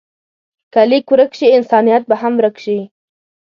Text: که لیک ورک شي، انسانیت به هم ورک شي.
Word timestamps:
که 0.73 0.81
لیک 0.89 1.07
ورک 1.13 1.31
شي، 1.39 1.47
انسانیت 1.57 2.03
به 2.09 2.15
هم 2.21 2.33
ورک 2.39 2.55
شي. 2.63 2.77